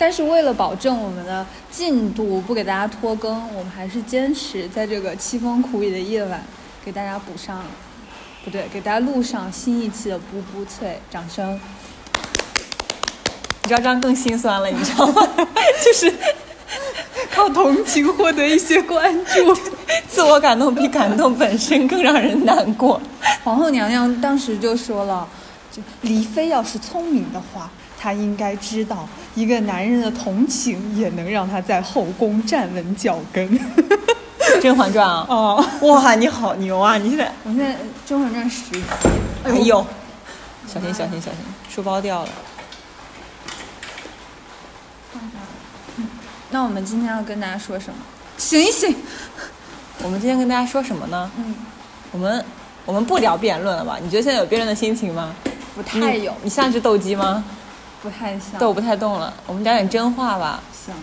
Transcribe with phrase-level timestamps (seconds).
[0.00, 6.42] 但是为了保证我们的进度，不给大家拖更，我们还是坚持在这个凄风苦雨的夜晚
[6.82, 7.62] 给大家补上，
[8.42, 11.60] 不对，给大家录上新一期的《布布脆》，掌声。
[13.62, 15.28] 你知道这样更心酸了，你知道吗？
[15.84, 16.10] 就是
[17.30, 19.54] 靠同情获得一些关注，
[20.08, 22.98] 自我感动比感动本身更让人难过。
[23.44, 25.28] 皇后娘娘当时就说了，
[25.70, 27.70] 就李妃要是聪明的话。
[28.00, 33.46] 她应该知道，一个男人的同情也能让他在后宫站稳脚跟。
[34.62, 36.96] 《甄嬛传》啊， 哦，哇，你好牛啊！
[36.96, 37.72] 你现在，我现在
[38.04, 38.82] 《甄嬛传》十集，
[39.44, 39.86] 哎呦，
[40.66, 42.28] 小心小心小心，书包掉了。
[46.50, 47.96] 那我们今天要跟大家说什么？
[48.36, 48.94] 醒一醒！
[50.02, 51.30] 我们今天跟大家说什么呢？
[51.38, 51.54] 嗯，
[52.10, 52.44] 我们
[52.84, 53.98] 我们不聊辩论了吧？
[54.02, 55.34] 你觉得现在有辩论的心情吗？
[55.74, 57.44] 不太有，你像只斗鸡吗？
[58.02, 59.32] 不太像，斗不太动了。
[59.46, 60.60] 我们讲点真话吧。
[60.72, 60.94] 行，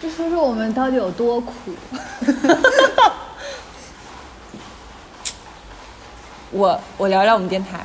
[0.00, 1.52] 就说说我们到底有多苦。
[6.52, 7.84] 我我聊聊我们电台，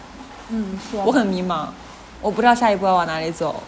[0.50, 1.03] 嗯，说。
[1.03, 1.67] 我很迷茫，
[2.22, 3.63] 我不知道下一步要往哪里走。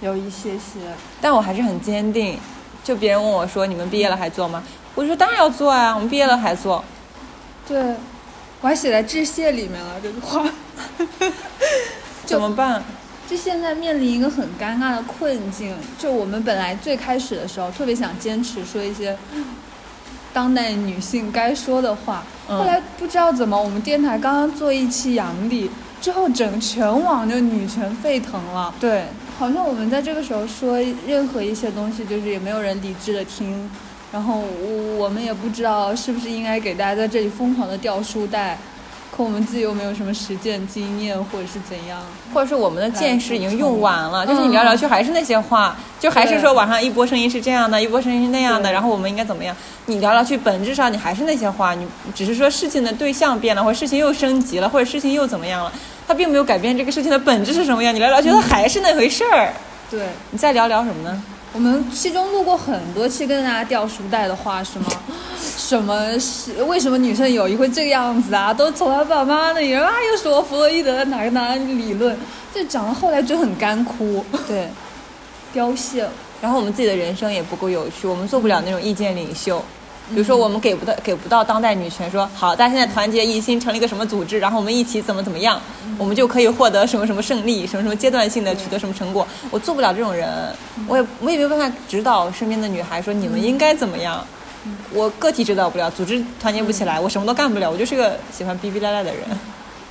[0.00, 2.38] 有一些些，但我还是很坚定。
[2.82, 4.62] 就别人问我说：“你们毕业了还做吗？”
[4.96, 6.82] 我说：“当然要做啊，我们毕业了还做。”
[7.68, 7.94] 对，
[8.62, 10.42] 我还写在致谢里面了这句话。
[12.24, 12.82] 怎么办？
[13.30, 19.16] 就现在面临一个很尴尬的困境，就我们本来最开始的时候特别想坚持说一些
[20.32, 25.70] 当代女性该说的话，嗯、后来不知道怎么，我们电台刚刚做一期杨笠
[26.00, 28.74] 之后，整全网就女权沸腾了。
[28.80, 29.04] 对，
[29.38, 33.70] 好像我们在这个时候说任何一些东西，就是也没有人理智的听，
[34.10, 34.42] 然后
[34.98, 38.58] 我们也不知道是不是应该给大家在这里疯狂的掉书袋。
[39.10, 42.00] 可我们自己又没有什么实践经验，或者是怎样，
[42.32, 49.54] 或者是我们的见识已经用完了，就是你聊聊去还是那些话，嗯、就还是说网上一波声音是这样的，一波声音是那样的，然后我们应该怎么样？
[49.86, 55.72] 你聊聊去，本质上你还是那些话，你只是说事情的对象变了，或者事情又升级了，或者事情又怎么样了，
[56.06, 57.92] 它并没有改变这个事情的本质是什么样。
[57.94, 59.52] 你聊聊去，它还是那回事儿。
[59.90, 61.22] 对，你再聊聊什么呢？
[61.52, 64.86] 我们其中录过很多期跟大家掉书袋的话，是吗？
[65.70, 68.52] 什么是为什么女生友谊会这个样子啊？
[68.52, 72.18] 都从他爸妈那里啊，又说弗洛伊德哪个哪个理论，
[72.52, 74.68] 就讲到后来就很干枯，对，
[75.54, 76.10] 凋谢了。
[76.42, 79.64] 然后我们自己的人生也不够有趣，我们做不了那种意见领袖。
[80.08, 85.60] 比如说，我们给不到给不到当代女权说好，大家现在团结一心成立一个什么组织，然后我们一起怎么怎么样，
[85.96, 89.24] 我们就可以获得什么什么胜利，什么什么阶段性的取得什么成果。
[89.52, 90.28] 我做不了这种人，
[90.88, 94.26] 我也我也没有办法指导身边的女孩说你们应该怎么样。
[94.92, 99.22] 我个体指导不了，组织团结不起来，我什么都干不了，我就是个喜欢逼逼赖赖的人。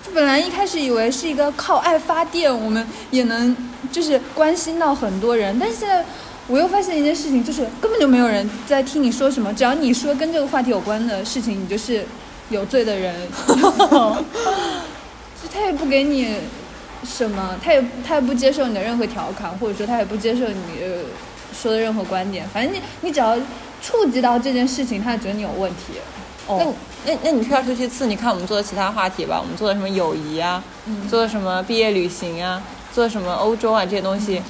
[0.05, 3.55] 就本来一开始以为是一个靠爱发电，我们也能
[3.91, 6.05] 就是关心到很多人，但是现在。
[6.51, 9.53] 我又发现一件事情，就是根本就没有人在听你说什么。
[9.53, 12.03] 只要你说跟这个话题有关的事情，你就是
[12.49, 13.13] 有罪的人。
[13.47, 16.37] 就他也不给你
[17.05, 20.79] 什么，他也他也不接受你的任何调侃，或者说他也不接受你
[21.61, 22.47] 说的任何观点。
[22.49, 23.35] 反正你你只要
[23.81, 25.93] 触及到这件事情，他就觉得你有问题。
[26.47, 26.73] 哦，
[27.05, 32.61] 那那那你退而求其次，你看我们做的其他话题吧，我们做的什么友谊啊，嗯、做的什么毕业旅行啊，
[32.93, 34.41] 做的什么欧洲啊这些东西。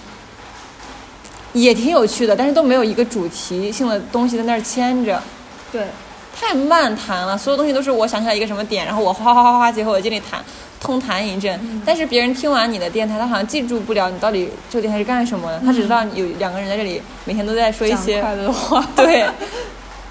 [1.52, 5.20] 也挺有趣的，但是都没有一个主题性的东西在那儿牵着，
[5.72, 5.88] 对，
[6.40, 7.38] 太漫谈了。
[7.38, 10.42] 所有东西都是我想起来一个什么点，然后我哗哗哗哗，结合我这里谈，
[10.80, 11.60] 通谈一阵。
[11.62, 19.26] 嗯、但是别人听完你的电台，他好像记住不了你到底这个电台是干什么的，嗯、他只知道有两个人在这里每天都在说一些快乐话， 对，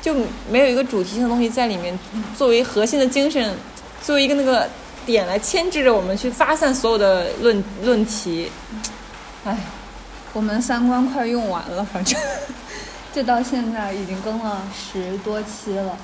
[0.03, 0.15] 就
[0.51, 1.99] 没有一个主题性的东西在里面
[2.37, 3.55] 作为核心的精神，
[4.03, 4.69] 作为一个那个
[5.07, 8.51] 点来牵制着我们去发散所有的论论题，
[9.45, 9.57] 哎。
[10.35, 12.17] 我们三观快用完了，反正
[13.15, 15.97] 这到现在已经更了十多期了。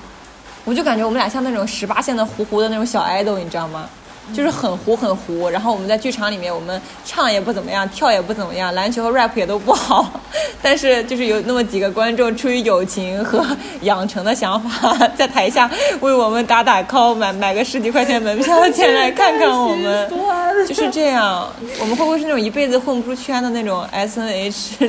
[0.65, 3.87] 我就感觉我们俩像那种十八线的糊糊的那种小爱豆，你知道吗？
[4.33, 5.49] 就是很糊很糊。
[5.49, 10.09] 然后我们在剧场里面，我们唱也不怎么样，跳也不怎么样，篮球和 rap 也都不好。
[10.61, 13.45] 但是就是有那么几个观众出于友情和
[13.81, 15.69] 养成的想法， 在台下
[16.01, 20.09] 为我们打打 call，买买个十几块钱门票前来看看我们。
[20.67, 21.47] 就是这样，
[21.79, 24.87] 我们会不会是那种一辈子混不出圈的那种 S N H 的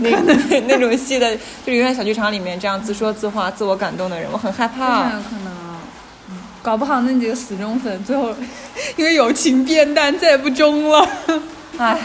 [0.00, 4.28] 那那那那种戏的，就是永远小剧场里面这样自说自话、自我感动的人？
[4.30, 5.06] 我很害怕。
[5.06, 5.51] 有可能，
[6.62, 8.32] 搞不好那几个死忠粉最后
[8.96, 11.08] 因为友情变淡，再也不忠了。
[11.76, 11.98] 唉，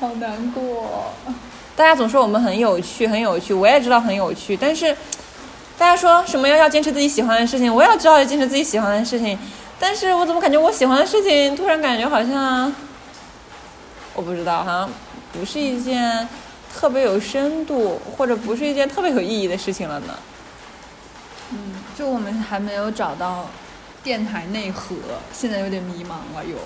[0.00, 1.12] 好难过。
[1.76, 4.94] 大家总说我们很有趣，很有趣，我也知道很有趣，但是
[5.78, 9.38] 大家说什么要要坚持自己喜欢的事情，我也知道要坚持自己喜欢的事情。
[9.78, 12.74] 但是我怎么感觉我喜欢的事情，突然感觉好像，
[14.14, 14.90] 我不知道，好像
[15.32, 16.28] 不是一件
[16.74, 20.14] 特别有深度，或者不是一件特别有意义的事情了呢？
[21.52, 21.58] 嗯，
[21.96, 23.48] 就我们还没有找到
[24.02, 24.96] 电台内核，
[25.32, 26.56] 现在有点迷茫了又。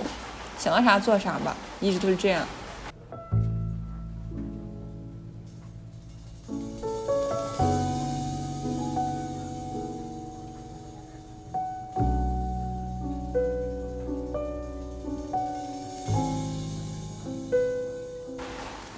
[0.59, 2.47] 想到啥做啥吧，一直都是这样。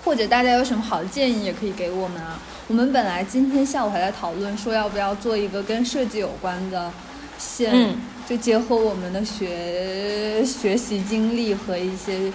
[0.05, 2.39] 或者大家有什么好的建议，也可以给我们啊。
[2.69, 6.91] 我们本来今天下午还在讨论说要不要做一个跟设计有关的
[7.39, 7.97] 线，
[8.29, 12.33] 就结合我们的学学习经历和一些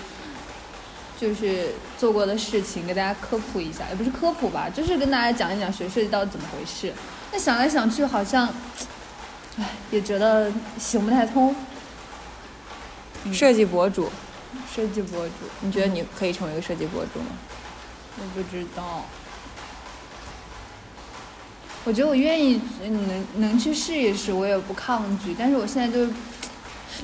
[1.20, 6.94] 就是做过的事情，给大家科普一下，也不是科普吧，就是跟大家讲一讲学设计到底怎么回事。
[7.32, 8.48] 那想来想去，好像，
[9.58, 11.56] 唉，也觉得行不太通。
[13.32, 14.10] 设计博主，
[14.74, 17.28] 设计博主，你觉得你可以成为一个设计博主吗？
[18.18, 19.06] 我不知道，
[21.84, 25.36] 我觉得我愿意，能能去试一试，我也不抗拒。
[25.38, 26.14] 但是我现在就是，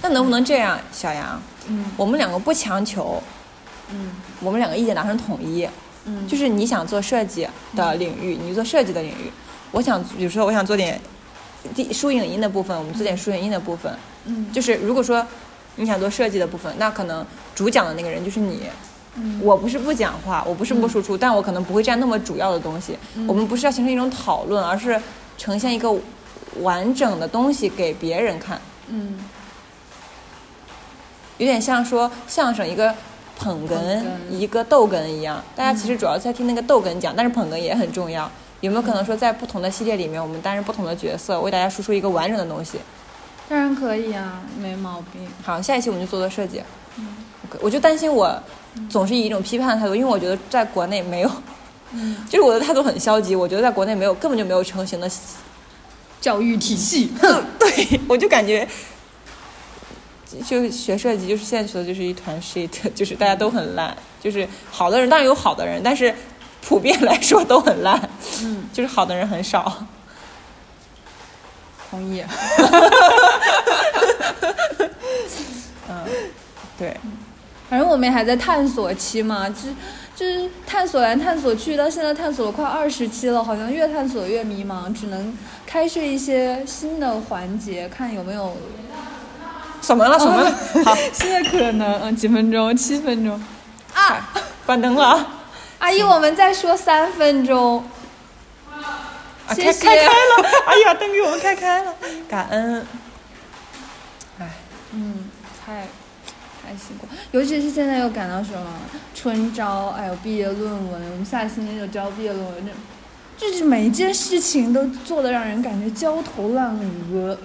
[0.02, 1.42] 那能不能这样，小杨？
[1.68, 3.22] 嗯，我们两个不强求，
[3.90, 5.68] 嗯，我们两个意见达成统一，
[6.06, 9.32] 嗯，就是你想做设计的领域，你做设计的领域；
[9.72, 11.02] 我想，比如说我想做点
[11.74, 13.92] 第输影音的部分，我们做点输影音的部分，
[14.26, 15.26] 嗯，就是如果说
[15.78, 17.26] 你想做设计的部分，那可能
[17.56, 18.62] 主讲的那个人就是你。
[19.42, 22.98] 我不是不讲话，我不是不输出，但我可能不会占那么主要的东西。
[23.28, 25.02] 我们不是要形成一种讨论，而是
[25.38, 25.94] 呈现一个
[26.62, 28.60] 完整的东西给别人看。
[28.88, 29.20] 嗯，
[31.38, 32.94] 有点像说相声一个
[33.38, 35.44] 捧哏，一个逗哏一样。
[35.56, 38.30] 大家其实主要在听那个逗哏讲，但是捧哏也很重要。
[38.62, 42.80] 有没有可能说在不同的系列里面，我们担任不同的角色，为大家输出一个完整的东西？
[43.50, 45.28] 当然可以啊，没毛病。
[45.44, 46.62] 好，下一期我们就做做设计。
[46.98, 47.08] 嗯，
[47.62, 48.42] 我就担心我。
[48.90, 51.32] 总是以一种批判的态度，因为我觉得在国内没有，
[51.92, 53.36] 嗯，就是我的态度很消极。
[53.36, 55.10] 我觉得在国内没有，根本就没有成型的
[56.20, 57.12] 教育体系。
[57.60, 58.68] 对， 我就感觉，
[60.46, 63.96] 就学设计，就是现在学的就是一团 shit，就是大家都很烂。
[64.22, 66.14] 就是好的人当然有好的人，但是
[66.62, 68.10] 普遍来说都很烂。
[68.42, 69.86] 嗯，就是好的人很少。
[71.90, 72.22] 同意。
[75.90, 76.06] 嗯，
[76.78, 76.98] 对。
[77.70, 79.70] 反正我们还在探索期嘛，就
[80.16, 88.56] 就是探索来探索去，到现在探索了快二十期了，好像越探索越迷茫，只能开设一些新的环节，看有没有
[89.82, 90.52] 什么了什么了。
[90.86, 93.40] 好，新的可能，嗯，几分钟，七分钟，
[93.94, 94.30] 啊，
[94.66, 95.28] 关灯了。
[95.80, 97.84] 阿姨，我们再说三分钟。
[98.72, 99.12] 啊，
[99.50, 101.94] 开开开了，阿姨把灯给我们开开了，
[102.30, 102.88] 感恩。
[104.40, 104.50] 哎，
[104.94, 105.30] 嗯，
[105.66, 105.88] 太。
[106.68, 108.74] 太辛苦，尤其是现在又赶到什么
[109.16, 112.70] 春招，还有毕业论文，我们下星期就交毕业论文，
[113.38, 116.78] 这就是每一件事情都做的让人感觉焦头烂
[117.14, 117.38] 额。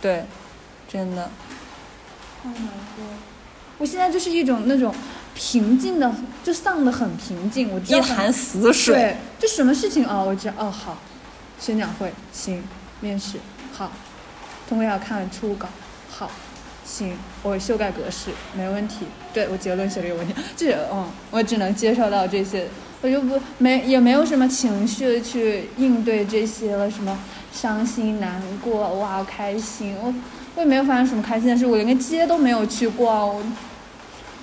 [0.00, 0.24] 对，
[0.86, 1.28] 真的。
[2.40, 3.04] 太难过。
[3.78, 4.94] 我现在就是一种那种
[5.34, 6.14] 平静的，
[6.44, 7.68] 就丧的很平静。
[7.72, 8.94] 我一潭死水。
[8.94, 10.98] 对，就什么事情哦，我知道哦，好，
[11.58, 12.62] 宣讲会行，
[13.00, 13.38] 面试
[13.72, 13.90] 好，
[14.68, 15.66] 通过要看初稿
[16.08, 16.30] 好。
[16.84, 19.06] 行，我修改格式没问题。
[19.32, 22.68] 对我结论写的有问题，这嗯，我只能接受到这些，
[23.00, 27.18] 我就不没也没有什么情绪去应对这些了，什么
[27.52, 30.14] 伤心难过哇开心，我
[30.54, 33.42] 我也没有发生什么开心的事，我连个街都没有去逛，我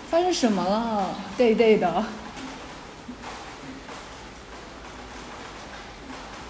[0.10, 1.15] 发生什么了？
[1.38, 2.03] 对对的，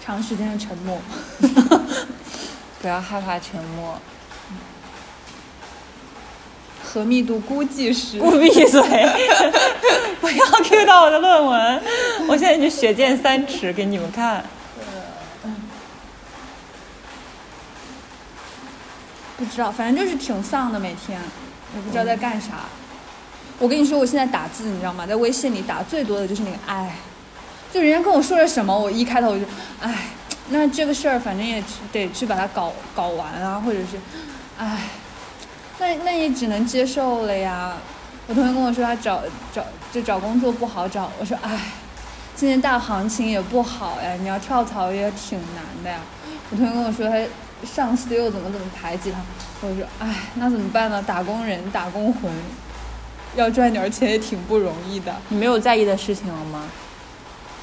[0.04, 0.98] 长时间的沉默，
[2.80, 4.00] 不要害怕沉默。
[6.92, 8.18] 核密度估计是。
[8.18, 8.82] 不闭嘴！
[10.20, 11.82] 不要 Q 到我的论文，
[12.28, 14.44] 我现在已经血溅三尺给你们看。
[19.38, 21.20] 不不知道，反正就是挺丧的，每天
[21.74, 22.66] 也不知道在干啥。
[23.58, 25.04] 我跟你说，我现在打字，你知道吗？
[25.04, 26.94] 在微信里打最多的就是那个“唉”，
[27.74, 29.44] 就人家跟我说了什么，我一开头我就
[29.82, 30.06] “唉”，
[30.50, 33.98] 那这个事儿反正也得去把它搞搞完啊，或者是
[34.58, 34.78] “唉”，
[35.82, 37.76] 那那也只能接受了呀。
[38.28, 39.20] 我同学跟我说他找
[39.52, 41.72] 找就找工作不好找，我说“唉”，
[42.36, 45.98] 今年大行情也不好呀，你要跳槽也挺难的呀。
[46.50, 47.16] 我同学跟我说他
[47.66, 49.18] 上司又怎么怎么排挤他，
[49.66, 51.02] 我说“唉，那怎么办呢？
[51.02, 52.30] 打工人，打工魂。”
[53.34, 55.12] 要赚点钱也挺不容易的。
[55.30, 56.64] 你没有在意的事情了吗？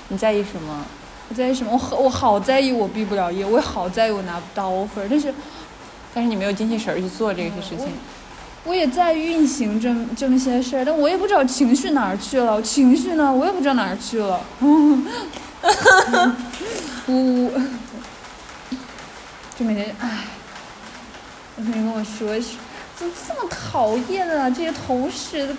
[0.09, 0.83] 你在意什么？
[1.29, 1.71] 我在意什么？
[1.71, 5.07] 我好，我好在意我毕不了业，我也好在意我拿不到 offer。
[5.07, 5.31] 但是，
[6.19, 7.87] 但是你没有精气神去做这些事情。
[8.65, 12.61] 我也在运行这这么些事儿，但我也不知道情绪哪儿去了。
[12.61, 13.31] 情绪呢？
[13.33, 14.41] 我也不知道哪儿去了。
[14.59, 14.99] 呜
[17.07, 17.53] 呜，
[19.57, 20.25] 就每天唉，
[21.55, 22.37] 我同学跟我说。
[22.97, 24.49] 怎么这么讨厌啊？
[24.49, 25.55] 这些同事，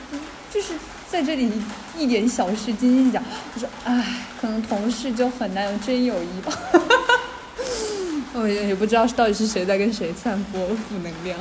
[0.52, 0.74] 就是
[1.10, 1.50] 在这里
[1.96, 3.22] 一点小事斤斤计较。
[3.54, 4.04] 我说，唉，
[4.38, 6.52] 可能同事就很难有真友谊吧。
[8.40, 11.38] 我也也不知道是到底是谁在跟谁散播负能量。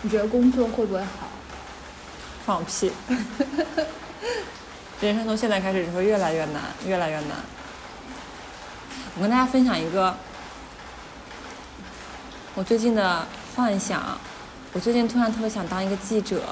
[0.00, 1.28] 你觉得工作会不会好？
[2.46, 2.90] 放屁！
[5.02, 7.36] 人生从现在开始只会越来越难，越来越难。
[9.16, 10.16] 我跟大家分享一个。
[12.54, 14.18] 我最近的幻想，
[14.72, 16.42] 我最近突然特别想当一个记者，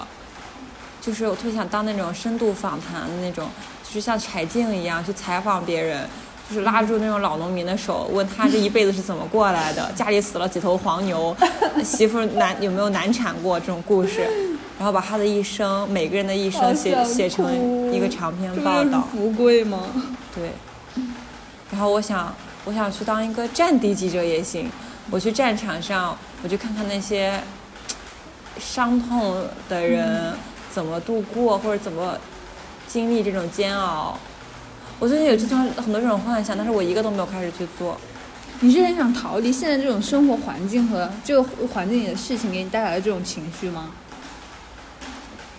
[1.09, 3.49] 就是我特别想当那种深度访谈的那种，
[3.83, 6.07] 就是像柴静一样去采访别人，
[6.47, 11.35] 就是拉住那种老农民的手，问他这一辈子是怎么过来的，家里死了几头黄牛，
[11.83, 14.29] 媳妇难有没有难产过这种故事，
[14.79, 19.09] 然后把他的一生，每个人的一生写写成一个长篇报道。
[19.11, 19.85] 富贵吗？
[20.35, 20.51] 对。
[21.71, 22.35] 然后我想，
[22.67, 24.71] 我想去当一个战地记者也行。
[25.11, 27.41] 我去战场上，我去看看那些
[28.61, 30.35] 伤痛的人
[30.79, 32.17] 怎么度过，或者怎么
[32.87, 34.17] 经历这种煎熬。
[35.01, 37.99] 我最近有经常很多这种幻想，但是我一个都没有开始去做。
[38.61, 43.91] 你是很想逃离现在这种生活环境和这个环境里的事情给你带来的这种情绪吗？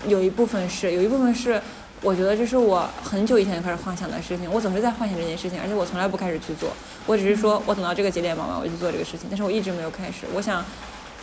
[0.07, 1.61] 有一部分是，有一部分是。
[2.01, 6.69] 我觉得这是我很久以前就开始幻想的事情，我总是在幻想这件事情，而且我从来不开始去做。
[7.05, 10.25] 我只是说我等到这个节点忙完，我就去做这个事情，但是我一直没有开始。
[10.33, 10.63] 我想，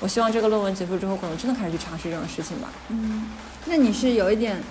[0.01, 2.69] 我希望这个论文结束之后，可能真的开始去尝试这种事情吧。
[2.89, 3.25] 嗯，
[3.67, 4.63] 那你是有一点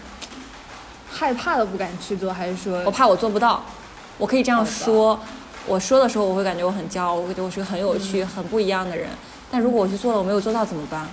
[1.11, 2.81] 害怕的，不敢去做，还是说？
[2.85, 3.63] 我怕我做不到。
[4.17, 5.19] 我可以这样说，
[5.65, 9.09] 我说的时候我会感觉我很骄傲，我觉得我是个很有趣、很不一样的人。
[9.51, 11.05] 但如果我去做了，我没有做到怎么办？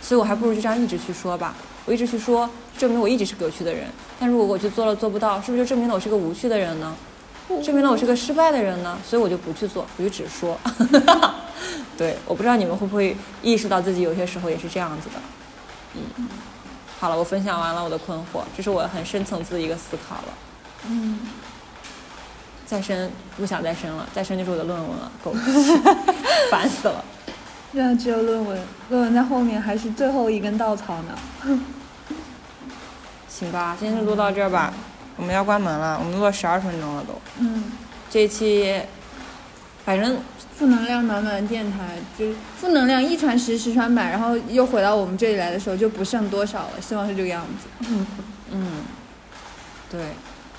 [0.00, 1.54] 所以我还不如就这样一直去说吧。
[1.84, 2.48] 我一直去说，
[2.78, 3.86] 证明我一直是个有趣的人。
[4.18, 6.94] 但如果我去做了做不到，是不是就证明了我是个无趣的人呢？
[7.64, 8.96] 证明了我是个失败的人呢？
[9.04, 10.56] 所以我就不去做，我就只说。
[11.98, 15.20] 对，我不知道你们会不会意识到自己有些时候也是这样子的。
[15.94, 16.28] 嗯，
[17.00, 20.34] 好了，我分享完了我的困惑，这是我很深层次的一个思考了。
[20.86, 21.20] 嗯，
[22.66, 25.40] 再深不想再深了，再深就是我的论文了，狗屁，
[26.52, 27.02] 烦死了。
[27.72, 31.18] 现在只有论文，论文在后面还是最后一根稻草呢。
[33.30, 34.74] 行吧，今天就录到这儿吧，
[35.16, 37.18] 我们要关门了，我们录了十二分钟了都。
[37.38, 37.72] 嗯。
[38.10, 38.78] 这一期，
[39.84, 40.18] 反正
[40.56, 47.86] 负能量满满的电台，就是负能量一传十，十传百，然后又回到我们这里来的时候就不剩多少了，希望是这个样子。
[47.88, 48.06] 嗯。
[48.52, 48.72] 嗯。
[49.90, 50.00] 对，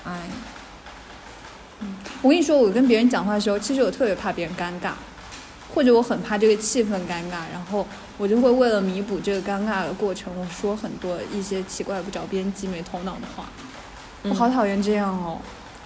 [0.04, 0.20] 哎。
[1.80, 4.92] 嗯，我跟你说，我跟别人讲话的时候，其实我特别怕别人尴尬。
[5.74, 7.86] 或者我很怕这个气氛尴尬，然后
[8.18, 13.46] 我就会为了弥补这个尴尬的过程，我说很多一些奇怪、不着边际、没头脑的话。
[14.24, 15.40] 我好讨厌这样哦！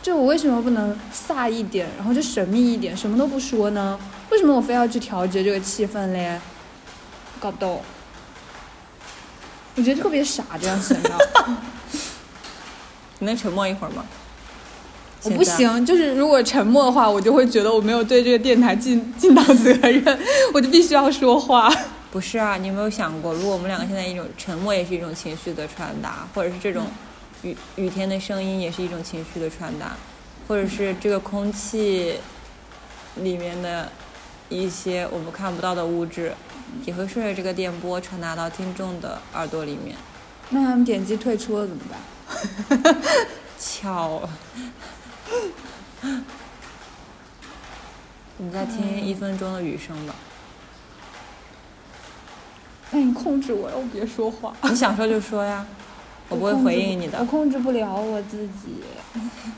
[0.06, 3.98] 就我为什么不能飒一点，然后就神秘一点，什么都不说呢？
[4.30, 6.38] 为什么我非要去调节这个气氛嘞？
[7.40, 7.82] 搞不懂。
[9.74, 11.10] 我觉得特别傻，这样显得。
[13.18, 14.04] 你能沉默一会儿吗？
[15.24, 20.18] 我不行，就是如果沉默的话，我就会觉得我没有对这个电台尽尽到责任，
[20.54, 21.68] 我就必须要说话。
[22.12, 26.84] 不是啊，你有没有想过，如果我们两个现在一种沉默也是一种情绪的传达，或者是这种
[27.42, 29.96] 雨雨天的声音也是一种情绪的传达，
[30.48, 32.18] 或者是这个空气
[33.16, 33.90] 里面的
[34.48, 36.32] 一些我们看不到的物质，
[36.84, 39.96] 也会顺着这个电波传达到听众的耳朵里面。
[40.50, 42.96] 那他们点击退出了怎么办？
[43.58, 44.28] 巧。
[48.38, 50.14] 你再听一分钟的雨声吧。
[52.90, 54.54] 那你控制我，让我别说话。
[54.62, 55.66] 你想说就说呀，
[56.28, 57.18] 我不会回应你的。
[57.18, 58.82] 我控制不了我自己。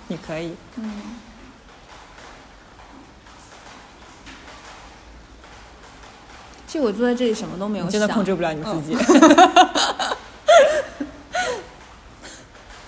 [0.09, 0.55] 你可以。
[0.77, 1.17] 嗯。
[6.67, 8.95] 其实我坐在这里什么都没有想，真的控制不了你自己。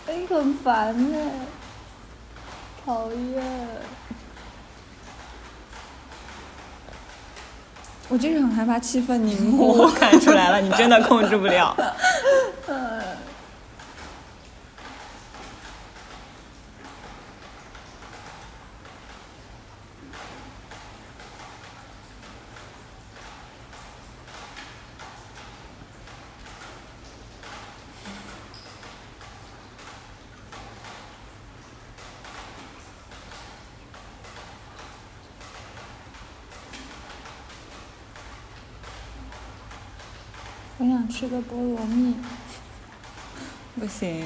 [0.06, 1.30] 哎，很烦呢，
[2.84, 3.42] 讨厌。
[8.10, 9.68] 我就是很害怕气氛凝固。
[9.78, 11.74] 我看出来了，你真的控制不了。
[40.82, 42.14] 我想吃个菠萝蜜，
[43.78, 44.24] 不行。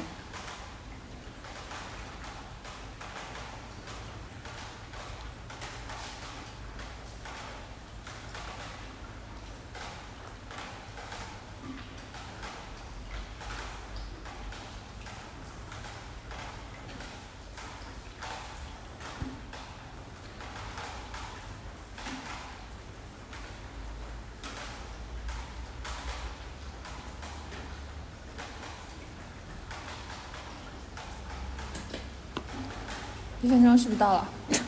[33.45, 34.29] 一分钟是不是到了？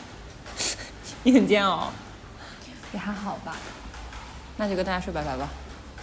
[1.23, 1.91] 你很煎熬，
[2.93, 3.55] 也还好吧。
[4.55, 5.49] 那就跟大家说拜拜吧。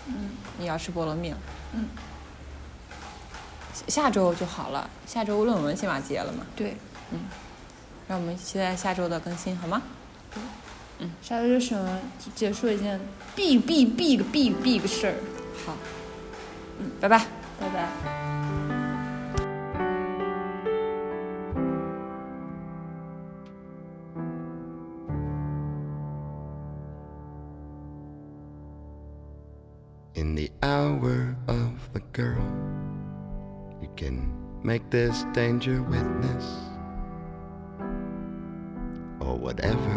[0.08, 1.38] 嗯你要吃菠萝蜜了，
[1.72, 1.86] 嗯，
[3.86, 4.90] 下周就好了。
[5.06, 6.76] 下周论文起码结了嘛，对，
[7.12, 7.20] 嗯
[8.08, 9.80] 让我们期待下周的更新，好吗？
[10.98, 12.00] 嗯下周就什么
[12.34, 13.00] 结束一件
[13.36, 15.14] big big big big big 事儿。
[15.64, 15.76] 好，
[16.80, 17.18] 嗯，拜拜。
[17.60, 18.23] 拜拜。
[34.64, 36.44] Make this danger witness
[39.20, 39.96] or whatever.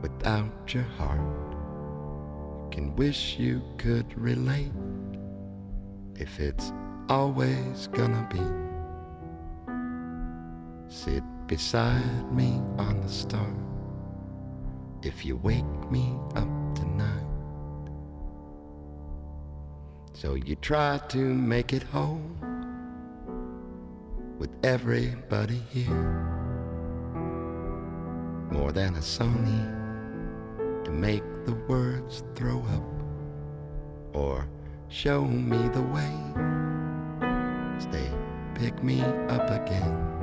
[0.00, 1.20] Without your heart,
[2.72, 4.72] can wish you could relate
[6.16, 6.72] if it's
[7.10, 8.40] always gonna be.
[10.88, 13.52] Sit beside me on the star
[15.02, 17.27] if you wake me up tonight.
[20.20, 22.20] So you try to make it whole
[24.36, 26.24] with everybody here.
[28.50, 29.62] More than a Sony
[30.84, 32.82] to make the words throw up
[34.12, 34.48] or
[34.88, 36.12] show me the way.
[37.78, 38.10] Stay,
[38.56, 40.17] pick me up again.